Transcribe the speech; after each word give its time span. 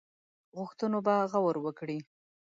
غوښتنو 0.57 0.97
به 1.05 1.15
غور 1.31 1.55
وکړي. 1.61 1.99